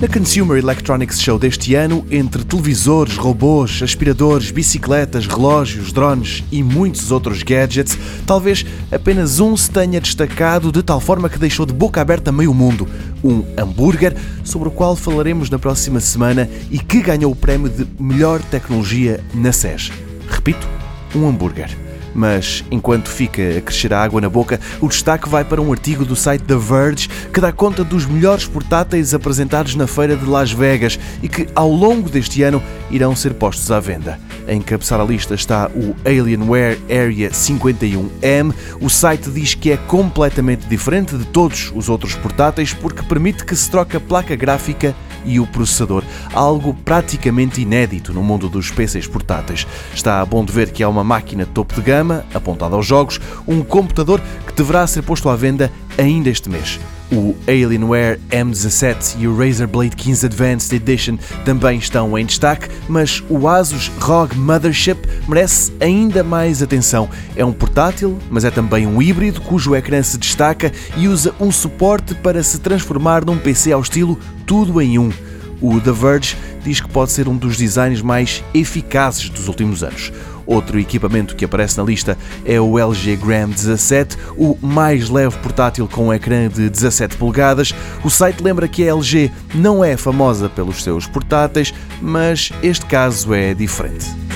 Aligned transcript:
Na 0.00 0.08
Consumer 0.08 0.56
Electronics 0.56 1.20
Show 1.20 1.38
deste 1.38 1.74
ano, 1.74 2.06
entre 2.10 2.42
televisores, 2.42 3.18
robôs, 3.18 3.82
aspiradores, 3.82 4.50
bicicletas, 4.50 5.26
relógios, 5.26 5.92
drones 5.92 6.42
e 6.50 6.62
muitos 6.62 7.12
outros 7.12 7.42
gadgets, 7.42 7.98
talvez 8.26 8.64
apenas 8.90 9.40
um 9.40 9.54
se 9.54 9.70
tenha 9.70 10.00
destacado 10.00 10.72
de 10.72 10.82
tal 10.82 11.00
forma 11.00 11.28
que 11.28 11.38
deixou 11.38 11.66
de 11.66 11.74
boca 11.74 12.00
aberta 12.00 12.32
meio 12.32 12.54
mundo. 12.54 12.88
Um 13.22 13.44
hambúrguer, 13.58 14.16
sobre 14.42 14.68
o 14.68 14.72
qual 14.72 14.96
falaremos 14.96 15.50
na 15.50 15.58
próxima 15.58 16.00
semana 16.00 16.48
e 16.70 16.78
que 16.78 17.02
ganhou 17.02 17.30
o 17.30 17.36
prémio 17.36 17.68
de 17.68 17.86
melhor 18.02 18.40
tecnologia 18.40 19.22
na 19.34 19.52
SES. 19.52 19.92
Repito, 20.30 20.66
um 21.14 21.28
hambúrguer. 21.28 21.89
Mas 22.14 22.64
enquanto 22.70 23.08
fica 23.08 23.58
a 23.58 23.60
crescer 23.60 23.92
a 23.92 24.02
água 24.02 24.20
na 24.20 24.28
boca, 24.28 24.60
o 24.80 24.88
destaque 24.88 25.28
vai 25.28 25.44
para 25.44 25.60
um 25.60 25.72
artigo 25.72 26.04
do 26.04 26.16
site 26.16 26.44
The 26.44 26.56
Verge 26.56 27.08
que 27.32 27.40
dá 27.40 27.52
conta 27.52 27.84
dos 27.84 28.06
melhores 28.06 28.46
portáteis 28.46 29.14
apresentados 29.14 29.74
na 29.74 29.86
feira 29.86 30.16
de 30.16 30.26
Las 30.26 30.50
Vegas 30.52 30.98
e 31.22 31.28
que 31.28 31.48
ao 31.54 31.70
longo 31.70 32.08
deste 32.08 32.42
ano 32.42 32.62
irão 32.90 33.14
ser 33.14 33.34
postos 33.34 33.70
à 33.70 33.78
venda. 33.78 34.18
A 34.46 34.52
encabeçar 34.52 35.00
a 35.00 35.04
lista 35.04 35.34
está 35.34 35.70
o 35.74 35.94
Alienware 36.04 36.78
Area 36.90 37.30
51M. 37.30 38.52
O 38.80 38.90
site 38.90 39.30
diz 39.30 39.54
que 39.54 39.70
é 39.70 39.76
completamente 39.76 40.66
diferente 40.66 41.16
de 41.16 41.24
todos 41.24 41.70
os 41.74 41.88
outros 41.88 42.14
portáteis 42.14 42.74
porque 42.74 43.02
permite 43.02 43.44
que 43.44 43.54
se 43.54 43.70
troque 43.70 43.96
a 43.96 44.00
placa 44.00 44.34
gráfica 44.34 44.94
e 45.24 45.40
o 45.40 45.46
processador, 45.46 46.04
algo 46.32 46.74
praticamente 46.74 47.60
inédito 47.60 48.12
no 48.12 48.22
mundo 48.22 48.48
dos 48.48 48.70
PCs 48.70 49.06
portáteis. 49.06 49.66
Está 49.94 50.24
bom 50.24 50.44
de 50.44 50.52
ver 50.52 50.70
que 50.70 50.82
há 50.82 50.88
uma 50.88 51.04
máquina 51.04 51.46
topo 51.46 51.74
de 51.74 51.82
gama, 51.82 52.24
apontada 52.34 52.76
aos 52.76 52.86
jogos, 52.86 53.20
um 53.46 53.62
computador 53.62 54.20
que 54.46 54.54
deverá 54.54 54.86
ser 54.86 55.02
posto 55.02 55.28
à 55.28 55.36
venda 55.36 55.70
ainda 55.98 56.28
este 56.28 56.48
mês. 56.48 56.78
O 57.12 57.34
Alienware 57.48 58.20
M17 58.30 59.16
e 59.18 59.26
o 59.26 59.36
Razer 59.36 59.66
Blade 59.66 59.96
15 59.96 60.26
Advanced 60.26 60.72
Edition 60.72 61.16
também 61.44 61.76
estão 61.76 62.16
em 62.16 62.24
destaque, 62.24 62.68
mas 62.88 63.22
o 63.28 63.48
Asus 63.48 63.88
ROG 63.98 64.36
Mothership 64.36 64.98
merece 65.26 65.72
ainda 65.80 66.22
mais 66.22 66.62
atenção. 66.62 67.08
É 67.34 67.44
um 67.44 67.52
portátil, 67.52 68.16
mas 68.30 68.44
é 68.44 68.50
também 68.50 68.86
um 68.86 69.02
híbrido 69.02 69.40
cujo 69.40 69.74
ecrã 69.74 70.00
se 70.02 70.18
destaca 70.18 70.72
e 70.96 71.08
usa 71.08 71.34
um 71.40 71.50
suporte 71.50 72.14
para 72.14 72.42
se 72.44 72.60
transformar 72.60 73.24
num 73.24 73.38
PC 73.38 73.72
ao 73.72 73.80
estilo 73.80 74.16
tudo 74.46 74.80
em 74.80 74.98
um. 74.98 75.10
O 75.60 75.80
The 75.80 75.92
Verge 75.92 76.36
diz 76.64 76.80
que 76.80 76.88
pode 76.88 77.12
ser 77.12 77.28
um 77.28 77.36
dos 77.36 77.56
designs 77.56 78.02
mais 78.02 78.42
eficazes 78.54 79.28
dos 79.28 79.48
últimos 79.48 79.82
anos. 79.82 80.12
Outro 80.46 80.80
equipamento 80.80 81.36
que 81.36 81.44
aparece 81.44 81.78
na 81.78 81.84
lista 81.84 82.18
é 82.44 82.60
o 82.60 82.78
LG 82.78 83.16
Gram 83.16 83.48
17, 83.48 84.16
o 84.36 84.58
mais 84.60 85.08
leve 85.08 85.36
portátil 85.38 85.86
com 85.86 86.08
um 86.08 86.12
ecrã 86.12 86.48
de 86.48 86.68
17 86.68 87.16
polegadas. 87.16 87.72
O 88.02 88.10
site 88.10 88.42
lembra 88.42 88.66
que 88.66 88.82
a 88.82 88.92
LG 88.92 89.30
não 89.54 89.84
é 89.84 89.96
famosa 89.96 90.48
pelos 90.48 90.82
seus 90.82 91.06
portáteis, 91.06 91.72
mas 92.02 92.50
este 92.62 92.84
caso 92.86 93.32
é 93.32 93.54
diferente. 93.54 94.29